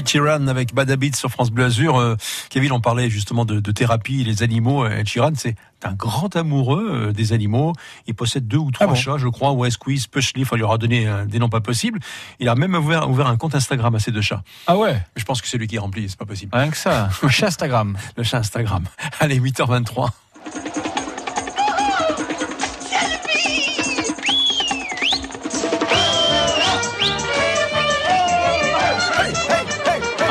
Ed 0.00 0.08
Sheeran 0.08 0.46
avec 0.48 0.74
Bad 0.74 0.90
Habits 0.90 1.12
sur 1.14 1.30
France 1.30 1.50
Bleu 1.50 1.66
Azur. 1.66 1.98
Euh, 1.98 2.16
Kevin, 2.48 2.72
on 2.72 2.80
parlait 2.80 3.10
justement 3.10 3.44
de, 3.44 3.60
de 3.60 3.70
thérapie, 3.70 4.24
les 4.24 4.42
animaux. 4.42 4.86
Ed 4.86 5.06
Sheeran, 5.06 5.32
c'est 5.36 5.56
un 5.84 5.92
grand 5.92 6.34
amoureux 6.36 6.88
euh, 6.90 7.12
des 7.12 7.34
animaux. 7.34 7.74
Il 8.06 8.14
possède 8.14 8.48
deux 8.48 8.56
ou 8.56 8.70
trois 8.70 8.86
Ah 8.86 8.90
bon 8.90 8.94
chats, 8.96 9.18
je 9.18 9.28
crois. 9.28 9.52
West 9.52 9.74
Squeeze, 9.74 10.06
Pushleaf, 10.06 10.48
il 10.52 10.58
leur 10.58 10.72
a 10.72 10.78
donné 10.78 11.06
euh, 11.06 11.26
des 11.26 11.38
noms 11.38 11.50
pas 11.50 11.60
possibles. 11.60 11.98
Il 12.38 12.48
a 12.48 12.54
même 12.54 12.74
ouvert, 12.74 13.10
ouvert 13.10 13.26
un 13.26 13.36
compte 13.36 13.54
Instagram 13.54 13.94
à 13.94 13.98
ces 13.98 14.10
deux 14.10 14.22
chats. 14.22 14.42
Ah 14.66 14.78
ouais, 14.78 14.94
Mais 14.94 15.20
je 15.20 15.24
pense 15.26 15.42
que 15.42 15.48
c'est 15.48 15.58
lui 15.58 15.66
qui 15.68 15.76
est 15.76 15.80
rempli, 15.80 16.08
c'est 16.08 16.18
pas 16.18 16.24
possible. 16.24 16.50
rien 16.56 16.70
que 16.70 16.78
ça. 16.78 17.10
Chez 17.28 17.44
Instagram. 17.44 17.94
Le 18.16 18.22
chat 18.22 18.38
Instagram. 18.38 18.84
Allez, 19.20 19.38
8h23. 19.38 20.08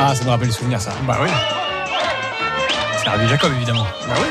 Ah, 0.02 0.16
ça 0.16 0.24
me 0.24 0.30
rappelle 0.30 0.48
les 0.48 0.54
souvenirs, 0.54 0.80
ça. 0.80 0.92
Bah 1.06 1.18
oui. 1.22 1.28
C'est 2.98 3.10
Rabbi 3.10 3.28
Jacob, 3.28 3.52
évidemment. 3.54 3.86
Bah 4.08 4.14
oui. 4.22 4.28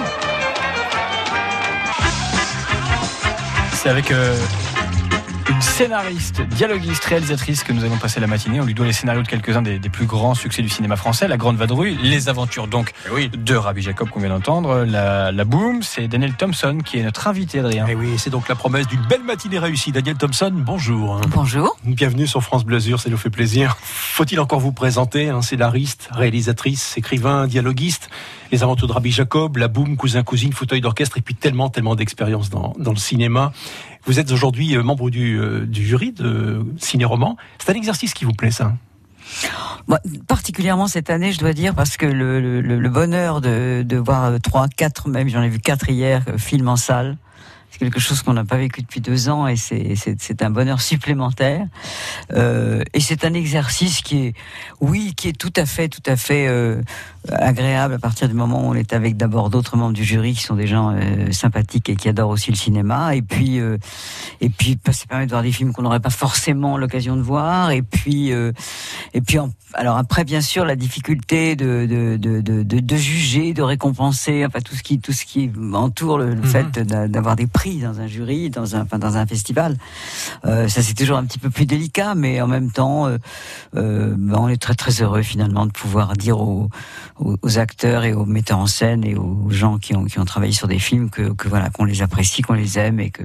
C'est 3.74 3.90
avec 3.90 4.10
euh, 4.10 4.34
scénariste, 5.78 6.42
dialoguiste, 6.42 7.04
réalisatrice 7.04 7.62
que 7.62 7.72
nous 7.72 7.84
allons 7.84 7.98
passer 7.98 8.18
la 8.18 8.26
matinée. 8.26 8.60
On 8.60 8.64
lui 8.64 8.74
doit 8.74 8.84
les 8.84 8.92
scénarios 8.92 9.22
de 9.22 9.28
quelques-uns 9.28 9.62
des, 9.62 9.78
des 9.78 9.88
plus 9.88 10.06
grands 10.06 10.34
succès 10.34 10.60
du 10.60 10.68
cinéma 10.68 10.96
français. 10.96 11.28
La 11.28 11.36
Grande 11.36 11.56
Vadrouille, 11.56 11.96
Les 12.02 12.28
Aventures 12.28 12.66
donc 12.66 12.92
Eh 13.06 13.10
oui. 13.14 13.28
de 13.32 13.54
Rabbi 13.54 13.80
Jacob 13.80 14.08
qu'on 14.08 14.18
vient 14.18 14.30
d'entendre. 14.30 14.84
La, 14.84 15.30
la 15.30 15.44
Boom, 15.44 15.84
c'est 15.84 16.08
Daniel 16.08 16.34
Thompson 16.34 16.78
qui 16.84 16.98
est 16.98 17.04
notre 17.04 17.28
invité, 17.28 17.60
Adrien. 17.60 17.86
Et 17.86 17.94
oui, 17.94 18.14
c'est 18.18 18.30
donc 18.30 18.48
la 18.48 18.56
promesse 18.56 18.88
d'une 18.88 19.06
belle 19.08 19.22
matinée 19.22 19.60
réussie. 19.60 19.92
Daniel 19.92 20.16
Thompson, 20.16 20.50
bonjour. 20.52 21.20
Bonjour. 21.28 21.76
Bienvenue 21.84 22.26
sur 22.26 22.42
France 22.42 22.64
Bleu 22.64 22.78
Azur, 22.78 22.98
ça 22.98 23.08
nous 23.08 23.16
fait 23.16 23.30
plaisir. 23.30 23.76
Faut-il 23.80 24.40
encore 24.40 24.58
vous 24.58 24.72
présenter, 24.72 25.28
hein, 25.28 25.42
scénariste, 25.42 26.08
réalisatrice, 26.10 26.98
écrivain, 26.98 27.46
dialoguiste, 27.46 28.10
les 28.50 28.64
aventures 28.64 28.88
de 28.88 28.92
Rabbi 28.94 29.12
Jacob, 29.12 29.58
la 29.58 29.68
boum, 29.68 29.96
cousin, 29.96 30.24
cousine, 30.24 30.52
fauteuil 30.52 30.80
d'orchestre, 30.80 31.18
et 31.18 31.20
puis 31.20 31.36
tellement, 31.36 31.68
tellement 31.68 31.94
d'expérience 31.94 32.50
dans, 32.50 32.74
dans 32.80 32.90
le 32.90 32.96
cinéma. 32.96 33.52
Vous 34.08 34.18
êtes 34.18 34.32
aujourd'hui 34.32 34.74
euh, 34.74 34.82
membre 34.82 35.10
du, 35.10 35.38
euh, 35.38 35.66
du 35.66 35.86
jury 35.86 36.12
de 36.12 36.64
ciné-roman. 36.78 37.36
C'est 37.58 37.70
un 37.70 37.74
exercice 37.74 38.14
qui 38.14 38.24
vous 38.24 38.32
plaît, 38.32 38.50
ça? 38.50 38.72
Particulièrement 40.26 40.86
cette 40.86 41.10
année, 41.10 41.30
je 41.30 41.38
dois 41.38 41.52
dire, 41.52 41.74
parce 41.74 41.98
que 41.98 42.06
le, 42.06 42.88
bonheur 42.88 43.42
de, 43.42 43.82
de 43.82 43.96
voir 43.98 44.24
euh, 44.24 44.38
trois, 44.38 44.66
quatre, 44.66 45.10
même 45.10 45.28
j'en 45.28 45.42
ai 45.42 45.50
vu 45.50 45.58
quatre 45.58 45.90
hier, 45.90 46.24
euh, 46.28 46.38
films 46.38 46.68
en 46.68 46.76
salle. 46.76 47.18
C'est 47.70 47.78
quelque 47.80 48.00
chose 48.00 48.22
qu'on 48.22 48.32
n'a 48.32 48.44
pas 48.44 48.56
vécu 48.56 48.80
depuis 48.82 49.00
deux 49.00 49.28
ans 49.28 49.46
et 49.46 49.56
c'est- 49.56 50.42
un 50.42 50.50
bonheur 50.50 50.80
supplémentaire. 50.80 51.66
Euh, 52.32 52.82
et 52.94 53.00
c'est 53.00 53.24
un 53.24 53.34
exercice 53.34 54.00
qui 54.02 54.18
est, 54.26 54.34
oui, 54.80 55.12
qui 55.16 55.28
est 55.28 55.32
tout 55.38 55.52
à 55.56 55.66
fait, 55.66 55.88
tout 55.88 56.02
à 56.06 56.16
fait 56.16 56.46
euh, 56.48 56.80
agréable 57.30 57.94
à 57.94 57.98
partir 57.98 58.28
du 58.28 58.34
moment 58.34 58.62
où 58.66 58.70
on 58.70 58.74
est 58.74 58.92
avec 58.92 59.16
d'abord 59.16 59.50
d'autres 59.50 59.76
membres 59.76 59.92
du 59.92 60.04
jury 60.04 60.32
qui 60.34 60.42
sont 60.42 60.54
des 60.54 60.66
gens 60.66 60.94
euh, 60.96 61.30
sympathiques 61.32 61.88
et 61.90 61.96
qui 61.96 62.08
adorent 62.08 62.30
aussi 62.30 62.50
le 62.50 62.56
cinéma. 62.56 63.14
Et 63.14 63.22
puis, 63.22 63.58
et 64.40 64.48
puis, 64.48 64.78
bah, 64.84 64.92
ça 64.92 65.06
permet 65.06 65.26
de 65.26 65.30
voir 65.30 65.42
des 65.42 65.52
films 65.52 65.72
qu'on 65.72 65.82
n'aurait 65.82 66.00
pas 66.00 66.10
forcément 66.10 66.78
l'occasion 66.78 67.16
de 67.16 67.22
voir. 67.22 67.70
Et 67.70 67.82
puis, 67.82 68.30
et 68.30 69.20
puis, 69.20 69.38
en- 69.38 69.50
alors 69.74 69.98
après, 69.98 70.24
bien 70.24 70.40
sûr, 70.40 70.64
la 70.64 70.76
difficulté 70.76 71.54
de 71.56 71.86
de, 71.88 72.16
de, 72.16 72.40
de, 72.40 72.62
de- 72.80 72.96
juger, 72.96 73.52
de 73.52 73.62
récompenser, 73.62 74.44
enfin 74.46 74.60
tout 74.60 74.74
ce 74.74 74.82
qui 74.82 74.98
tout 74.98 75.12
ce 75.12 75.24
qui 75.24 75.50
entoure 75.74 76.18
le, 76.18 76.34
le 76.34 76.42
fait 76.42 76.78
d'a- 76.78 77.06
d'avoir 77.08 77.36
des 77.36 77.46
dans 77.66 78.00
un 78.00 78.06
jury, 78.06 78.50
dans 78.50 78.76
un 78.76 78.82
enfin, 78.82 78.98
dans 78.98 79.16
un 79.16 79.26
festival. 79.26 79.76
Euh, 80.44 80.68
ça 80.68 80.82
c'est 80.82 80.94
toujours 80.94 81.18
un 81.18 81.24
petit 81.24 81.38
peu 81.38 81.50
plus 81.50 81.66
délicat, 81.66 82.14
mais 82.14 82.40
en 82.40 82.46
même 82.46 82.70
temps, 82.70 83.06
euh, 83.06 83.18
euh, 83.76 84.14
bah, 84.16 84.38
on 84.40 84.48
est 84.48 84.60
très 84.60 84.74
très 84.74 85.02
heureux 85.02 85.22
finalement 85.22 85.66
de 85.66 85.72
pouvoir 85.72 86.14
dire 86.14 86.40
aux, 86.40 86.68
aux 87.18 87.58
acteurs 87.58 88.04
et 88.04 88.12
aux 88.12 88.26
metteurs 88.26 88.58
en 88.58 88.66
scène 88.66 89.04
et 89.04 89.16
aux 89.16 89.50
gens 89.50 89.78
qui 89.78 89.94
ont 89.94 90.04
qui 90.04 90.18
ont 90.18 90.24
travaillé 90.24 90.52
sur 90.52 90.68
des 90.68 90.78
films 90.78 91.10
que, 91.10 91.32
que 91.32 91.48
voilà 91.48 91.70
qu'on 91.70 91.84
les 91.84 92.02
apprécie, 92.02 92.42
qu'on 92.42 92.54
les 92.54 92.78
aime 92.78 93.00
et 93.00 93.10
que 93.10 93.24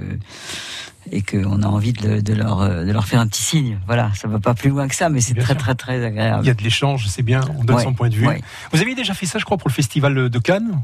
et 1.12 1.22
qu'on 1.22 1.62
a 1.62 1.66
envie 1.66 1.92
de, 1.92 2.08
le- 2.08 2.22
de 2.22 2.32
leur 2.34 2.60
euh, 2.62 2.84
de 2.84 2.92
leur 2.92 3.06
faire 3.06 3.20
un 3.20 3.26
petit 3.26 3.42
signe. 3.42 3.78
Voilà, 3.86 4.10
ça 4.14 4.28
va 4.28 4.38
pas 4.40 4.54
plus 4.54 4.70
loin 4.70 4.88
que 4.88 4.94
ça, 4.94 5.08
mais 5.08 5.20
c'est 5.20 5.34
très 5.34 5.54
très 5.54 5.74
très 5.74 6.04
agréable. 6.04 6.44
Il 6.44 6.48
y 6.48 6.50
a 6.50 6.54
de 6.54 6.62
l'échange, 6.62 7.06
c'est 7.08 7.22
bien, 7.22 7.40
on 7.58 7.64
donne 7.64 7.76
Ouais, 7.76 7.82
son 7.84 7.92
point 7.94 8.08
de 8.08 8.14
vue. 8.14 8.26
ouais. 8.26 8.40
Vous 8.72 8.80
aviez 8.80 8.94
déjà 8.94 9.14
fait 9.14 9.26
ça, 9.26 9.38
je 9.38 9.44
crois, 9.44 9.56
pour 9.58 9.68
le 9.68 9.74
festival 9.74 10.28
de 10.28 10.38
Cannes 10.38 10.82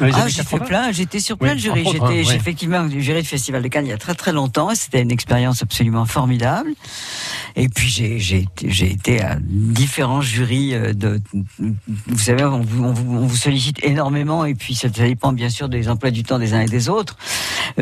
Ah, 0.00 0.26
j'ai 0.28 0.42
fait 0.42 0.58
80? 0.58 0.64
plein, 0.66 0.92
j'étais 0.92 1.20
sur 1.20 1.38
plein 1.38 1.50
Oui, 1.50 1.54
de 1.56 1.60
jurys. 1.60 1.84
J'étais 1.84 2.22
j'ai 2.24 2.30
ouais. 2.30 2.36
effectivement 2.36 2.84
du 2.84 3.00
jury 3.02 3.22
du 3.22 3.28
Festival 3.28 3.62
de 3.62 3.68
Cannes 3.68 3.86
il 3.86 3.90
y 3.90 3.92
a 3.92 3.98
très 3.98 4.14
très 4.14 4.32
longtemps 4.32 4.70
et 4.70 4.74
c'était 4.74 5.02
une 5.02 5.10
expérience 5.12 5.62
absolument 5.62 6.04
formidable. 6.04 6.70
Et 7.56 7.68
puis 7.68 7.88
j'ai 7.88 8.86
été, 8.90 9.22
à 9.22 9.38
différents 9.40 10.20
jurys 10.20 10.74
euh, 10.74 10.92
de 10.92 11.20
vous 11.58 12.18
savez 12.18 12.44
on 12.44 12.60
vous, 12.60 12.84
on 12.84 12.92
vous, 12.92 13.16
on 13.18 13.26
vous 13.26 13.36
sollicite 13.36 13.82
énormément 13.84 14.44
et 14.44 14.54
puis 14.54 14.74
ça 14.74 14.88
dépend 14.88 15.32
bien 15.32 15.48
sûr 15.48 15.68
des 15.68 15.88
emplois 15.88 16.10
du 16.10 16.22
temps 16.24 16.38
des 16.38 16.54
uns 16.54 16.60
et 16.62 16.66
des 16.66 16.88
autres. 16.88 17.16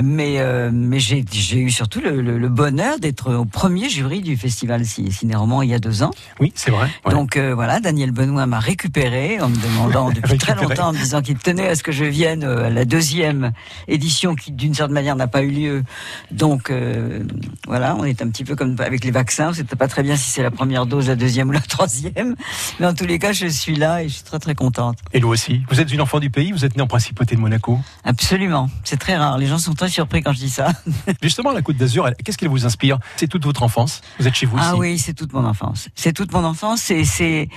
Mais 0.01 0.39
euh, 0.39 0.71
mais 0.73 0.99
j'ai 1.01 1.25
eu 1.59 1.71
surtout 1.71 2.01
le, 2.01 2.23
le- 2.23 2.39
le 2.39 2.49
bonheur 2.49 2.99
d'être 2.99 3.35
au 3.35 3.45
premier 3.45 3.89
jury 3.91 4.23
du 4.23 4.37
Festival 4.37 4.87
Ci- 4.87 5.13
Ciné-Roman 5.13 5.63
il 5.63 5.69
y 5.71 5.75
a 5.75 5.79
deux 5.79 6.03
ans. 6.03 6.11
Oui, 6.41 6.53
c'est 6.55 6.71
vrai. 6.71 6.89
ouais. 7.05 7.13
Donc 7.13 7.37
euh, 7.37 7.55
voilà, 7.55 7.79
Daniel 7.81 8.11
Benoît 8.11 8.47
m'a 8.47 8.59
récupéré 8.59 9.41
en 9.41 9.49
me 9.51 9.57
demandant 9.57 10.11
depuis 10.15 10.39
très 10.39 10.55
longtemps, 10.55 10.89
en 10.89 10.93
me 10.93 10.99
disant 10.99 11.21
qu'il 11.21 11.37
tenait 11.37 11.69
à 11.69 11.75
ce 11.77 11.83
que 11.83 11.93
je 11.93 12.05
vienne 12.05 12.43
euh, 12.45 12.67
à 12.67 12.71
la 12.71 12.85
deuxième 12.87 13.53
édition 13.87 14.35
qui 14.35 14.53
d'une 14.53 14.73
certaine 14.75 14.95
manière 14.95 15.17
n'a 15.17 15.27
pas 15.27 15.43
eu 15.43 15.51
lieu. 15.51 15.85
Donc 16.31 16.71
euh, 16.71 17.23
voilà, 17.67 17.95
on 17.97 18.05
est 18.05 18.23
un 18.23 18.29
petit 18.29 18.45
peu 18.45 18.57
comme 18.57 18.77
avec 18.81 19.05
les 19.05 19.11
vaccins, 19.11 19.51
on 19.51 19.53
sait 19.53 19.65
pas 19.65 19.89
très 19.89 20.03
bien 20.03 20.17
si 20.17 20.31
c'est 20.31 20.43
la 20.43 20.51
première 20.51 20.87
dose, 20.87 21.09
la 21.09 21.17
deuxième 21.17 21.49
ou 21.51 21.53
la 21.53 21.61
troisième. 21.61 22.35
Mais 22.81 22.87
en 22.87 22.95
tous 22.95 23.05
les 23.07 23.19
cas, 23.19 23.33
je 23.33 23.47
suis 23.47 23.77
là 23.77 24.03
et 24.03 24.09
je 24.09 24.15
suis 24.15 24.23
très 24.25 24.39
très 24.39 24.55
contente. 24.55 24.99
Et 25.13 25.21
nous 25.21 25.29
aussi. 25.29 25.63
Vous 25.71 25.81
êtes 25.81 25.93
une 25.93 26.01
enfant 26.01 26.19
du 26.21 26.31
pays, 26.31 26.53
vous 26.53 26.65
êtes 26.65 26.77
né 26.77 26.83
en 26.83 26.87
principauté 26.87 27.37
de 27.37 27.41
Monaco. 27.41 27.79
Absolument, 28.05 28.71
c'est 28.85 28.99
très 28.99 29.17
rare. 29.17 29.37
Les 29.39 29.47
gens 29.47 29.59
sont 29.59 29.75
très 29.83 29.91
surpris 29.91 30.23
quand 30.23 30.33
je 30.33 30.39
dis 30.39 30.51
ça. 30.51 30.71
Justement, 31.23 31.51
la 31.51 31.61
Côte 31.61 31.77
d'Azur, 31.77 32.09
qu'est-ce 32.25 32.39
qu'elle 32.39 32.49
vous 32.49 32.65
inspire? 32.67 32.99
C'est 33.17 33.27
toute 33.27 33.45
votre 33.45 33.63
enfance? 33.65 34.01
Vous 34.21 34.29
êtes 34.29 34.35
chez 34.35 34.47
vous 34.47 34.57
Ah 34.61 34.71
ici. 34.71 34.79
oui, 34.79 34.99
c'est 34.99 35.13
toute 35.13 35.33
mon 35.33 35.45
enfance. 35.45 35.89
C'est 35.97 36.13
toute 36.13 36.33
mon 36.33 36.45
enfance. 36.45 36.81
C'est 36.83 37.05
c'est 37.05 37.49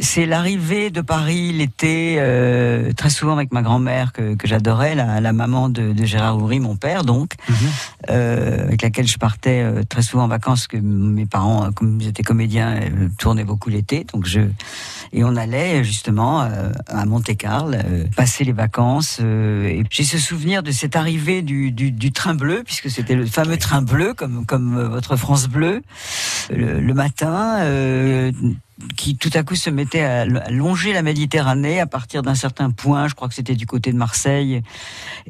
c'est 0.00 0.26
l'arrivée 0.26 0.90
de 0.90 1.00
Paris 1.02 1.52
l'été, 1.52 2.16
euh, 2.18 2.92
très 2.92 3.10
souvent 3.10 3.34
avec 3.34 3.52
ma 3.52 3.62
grand-mère 3.62 4.12
que, 4.12 4.34
que 4.34 4.48
j'adorais, 4.48 4.94
la, 4.94 5.20
la 5.20 5.32
maman 5.32 5.68
de, 5.68 5.92
de 5.92 6.04
Gérard 6.04 6.38
Houry, 6.38 6.60
mon 6.60 6.76
père 6.76 7.04
donc, 7.04 7.34
Mhm. 7.48 7.56
euh, 8.10 8.64
avec 8.68 8.82
laquelle 8.82 9.06
je 9.06 9.18
partais 9.18 9.62
euh, 9.62 9.82
très 9.88 10.02
souvent 10.02 10.24
en 10.24 10.28
vacances, 10.28 10.66
que 10.66 10.76
mes 10.78 11.26
parents, 11.26 11.70
comme 11.72 12.00
ils 12.00 12.08
étaient 12.08 12.22
comédiens, 12.22 12.80
tournaient 13.18 13.44
beaucoup 13.44 13.68
l'été, 13.70 14.04
donc 14.12 14.26
je 14.26 14.40
et 15.14 15.24
on 15.24 15.36
allait 15.36 15.84
justement 15.84 16.40
euh, 16.42 16.70
à 16.88 17.04
Monte-Carlo 17.04 17.74
euh, 17.74 18.04
passer 18.16 18.44
les 18.44 18.52
vacances. 18.52 19.18
euh, 19.20 19.66
et 19.66 19.84
j'ai 19.90 20.04
ce 20.04 20.16
souvenir 20.18 20.62
de 20.62 20.70
cette 20.70 20.96
arrivée 20.96 21.42
du, 21.42 21.70
du, 21.70 21.90
du 21.90 22.12
train 22.12 22.34
bleu, 22.34 22.62
puisque 22.64 22.88
c'était 22.90 23.14
le 23.14 23.26
fameux 23.26 23.58
train 23.58 23.82
bleu, 23.82 24.14
comme 24.14 24.46
comme 24.46 24.80
votre 24.88 25.16
France 25.16 25.48
bleue, 25.48 25.82
le, 26.50 26.80
le 26.80 26.94
matin. 26.94 27.58
Qui 28.96 29.16
tout 29.16 29.30
à 29.34 29.42
coup 29.42 29.54
se 29.54 29.70
mettait 29.70 30.02
à 30.02 30.24
longer 30.50 30.92
la 30.92 31.02
Méditerranée 31.02 31.80
à 31.80 31.86
partir 31.86 32.22
d'un 32.22 32.34
certain 32.34 32.70
point, 32.70 33.08
je 33.08 33.14
crois 33.14 33.28
que 33.28 33.34
c'était 33.34 33.54
du 33.54 33.66
côté 33.66 33.92
de 33.92 33.96
Marseille, 33.96 34.62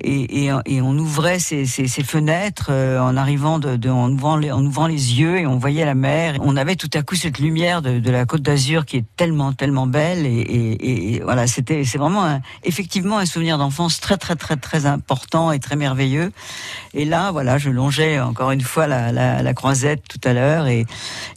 et, 0.03 0.51
on 0.83 0.99
ouvrait 0.99 1.39
ces, 1.39 1.65
fenêtres 2.05 2.69
euh, 2.71 3.01
en 3.01 3.17
arrivant, 3.17 3.61
en, 3.61 4.13
ouvrant 4.13 4.87
les, 4.87 4.93
yeux 5.13 5.39
et 5.39 5.47
on 5.47 5.57
voyait 5.57 5.85
la 5.85 5.95
mer. 5.95 6.37
On 6.41 6.57
avait 6.57 6.77
tout 6.77 6.91
à 6.95 7.03
coup 7.03 7.15
cette 7.15 7.39
lumière 7.39 7.83
de, 7.83 8.11
la 8.11 8.25
Côte 8.27 8.43
d'Azur 8.43 8.85
qui 8.85 8.99
est 8.99 9.05
tellement 9.17 9.53
tellement 9.53 9.87
belle 9.87 10.27
et, 10.27 11.21
voilà, 11.25 11.47
c'était 11.47 11.85
c'est 11.85 11.99
vraiment 11.99 12.25
un- 12.25 12.41
effectivement 12.65 13.19
un 13.19 13.27
souvenir 13.27 13.59
d'enfance 13.59 14.01
très 14.01 14.17
très 14.17 14.37
très 14.37 14.57
très 14.57 14.87
important 14.87 15.53
et 15.53 15.59
très 15.59 15.77
merveilleux. 15.77 16.33
Et 16.95 17.05
là, 17.05 17.31
voilà, 17.31 17.59
je 17.59 17.71
longeais 17.71 18.21
encore 18.21 18.51
une 18.51 18.61
fois 18.61 18.87
la, 18.87 19.55
croisette 19.55 20.03
tout 20.09 20.21
à 20.25 20.33
l'heure 20.33 20.67
et, 20.67 20.87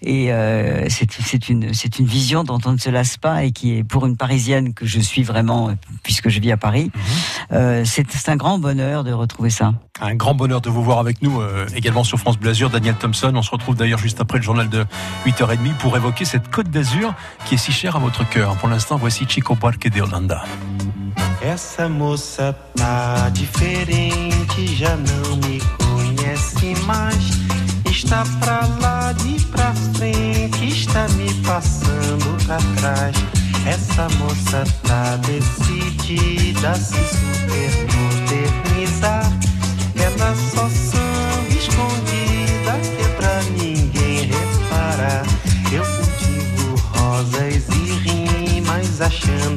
euh, 0.05 0.85
c'est 0.89 1.49
une 1.49 1.73
c'est 1.73 1.99
une 1.99 2.04
vision 2.05 2.43
dont 2.43 2.59
on 2.65 2.73
ne 2.73 2.77
se 2.77 2.89
lasse 2.89 3.17
pas 3.17 3.43
et 3.43 3.51
qui 3.51 3.77
est 3.77 3.83
pour 3.83 4.05
une 4.05 4.17
Parisienne 4.17 4.73
que 4.73 4.85
je 4.85 4.99
suis 4.99 5.23
vraiment 5.23 5.71
puisque 6.03 6.29
je 6.29 6.39
vis 6.39 6.51
à 6.51 6.57
Paris, 6.57 6.91
euh, 7.51 7.83
c'est 7.85 8.29
un 8.29 8.35
grand 8.35 8.59
bonheur 8.59 9.03
de 9.03 9.11
retrouver 9.11 9.49
ça. 9.49 9.73
Un 10.01 10.15
grand 10.15 10.35
bonheur 10.35 10.61
de 10.61 10.69
vous 10.69 10.83
voir 10.83 10.99
avec 10.99 11.21
nous 11.21 11.41
euh, 11.41 11.65
également 11.75 12.03
sur 12.03 12.19
France 12.19 12.37
Bleu 12.37 12.51
Azur, 12.51 12.69
Daniel 12.69 12.95
Thompson. 12.95 13.31
On 13.35 13.41
se 13.41 13.51
retrouve 13.51 13.75
d'ailleurs 13.75 13.99
juste 13.99 14.19
après 14.21 14.39
le 14.39 14.43
journal 14.43 14.69
de 14.69 14.85
8h30 15.25 15.75
pour 15.75 15.95
évoquer 15.95 16.25
cette 16.25 16.49
Côte 16.49 16.69
d'Azur 16.69 17.13
qui 17.45 17.55
est 17.55 17.57
si 17.57 17.71
chère 17.71 17.95
à 17.95 17.99
votre 17.99 18.27
cœur. 18.27 18.55
Pour 18.57 18.69
l'instant, 18.69 18.97
voici 18.97 19.25
Chico 19.27 19.55
Buarque 19.55 19.89
de 19.89 20.01
Holanda. 20.01 20.43
Essa 21.41 21.87
moça 21.87 22.53
tá 22.75 23.29
diferente, 23.29 24.75
já 24.75 24.95
não 24.95 25.37
me 25.37 25.59
conhece 25.77 26.73
mais. 26.87 27.64
Está 28.05 28.23
pra 28.39 28.59
lá 28.81 29.11
de 29.13 29.43
pra 29.47 29.73
frente, 29.95 30.67
está 30.67 31.07
me 31.17 31.33
passando 31.41 32.45
pra 32.45 32.57
trás. 32.77 33.15
Essa 33.65 34.07
moça 34.19 34.63
tá 34.83 35.17
decidida 35.17 36.69
a 36.69 36.75
se 36.75 36.93
super 36.93 37.71
modernizar. 37.95 39.33
Ela 39.95 40.35
só 40.35 40.69
samba 40.69 41.49
escondida 41.49 42.77
que 42.83 43.03
é 43.03 43.07
pra 43.17 43.41
ninguém 43.57 44.27
reparar. 44.27 45.25
Eu 45.71 45.83
cultivo 45.83 46.75
rosas 46.93 47.63
e 47.69 47.85
olhos 48.95 49.01
achando 49.01 49.54